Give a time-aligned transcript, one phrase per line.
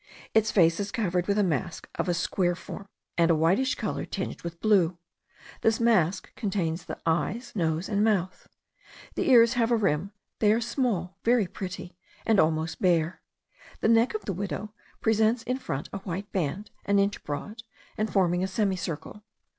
[0.33, 2.87] Its face is covered with a mask of a square form
[3.19, 4.97] and a whitish colour tinged with blue.
[5.61, 8.47] This mask contains the eyes, nose, and mouth.
[9.13, 11.95] The ears have a rim: they are small, very pretty,
[12.25, 13.21] and almost bare.
[13.81, 17.61] The neck of the widow presents in front a white band, an inch broad,
[17.95, 19.21] and forming a semicircle.